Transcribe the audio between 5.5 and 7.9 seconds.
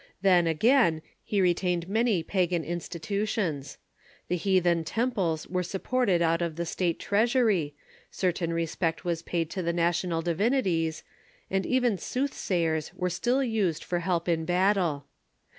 supported out of the State treasury,